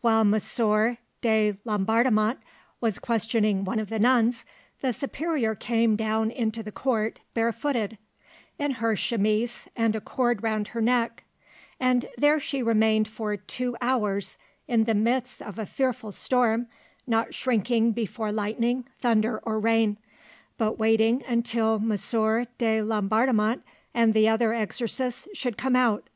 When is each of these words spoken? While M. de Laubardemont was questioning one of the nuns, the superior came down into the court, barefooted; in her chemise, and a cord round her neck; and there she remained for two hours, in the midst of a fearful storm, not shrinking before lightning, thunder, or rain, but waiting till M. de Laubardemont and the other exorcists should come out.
While 0.00 0.20
M. 0.22 0.30
de 1.20 1.58
Laubardemont 1.66 2.38
was 2.80 2.98
questioning 2.98 3.62
one 3.62 3.78
of 3.78 3.90
the 3.90 3.98
nuns, 3.98 4.46
the 4.80 4.94
superior 4.94 5.54
came 5.54 5.96
down 5.96 6.30
into 6.30 6.62
the 6.62 6.72
court, 6.72 7.20
barefooted; 7.34 7.98
in 8.58 8.70
her 8.70 8.96
chemise, 8.96 9.68
and 9.76 9.94
a 9.94 10.00
cord 10.00 10.42
round 10.42 10.68
her 10.68 10.80
neck; 10.80 11.24
and 11.78 12.08
there 12.16 12.40
she 12.40 12.62
remained 12.62 13.06
for 13.06 13.36
two 13.36 13.76
hours, 13.82 14.38
in 14.66 14.84
the 14.84 14.94
midst 14.94 15.42
of 15.42 15.58
a 15.58 15.66
fearful 15.66 16.10
storm, 16.10 16.68
not 17.06 17.34
shrinking 17.34 17.92
before 17.92 18.32
lightning, 18.32 18.88
thunder, 19.00 19.40
or 19.44 19.60
rain, 19.60 19.98
but 20.56 20.78
waiting 20.78 21.18
till 21.42 21.74
M. 21.74 21.90
de 21.90 22.80
Laubardemont 22.80 23.62
and 23.92 24.14
the 24.14 24.26
other 24.26 24.54
exorcists 24.54 25.28
should 25.34 25.58
come 25.58 25.76
out. 25.76 26.08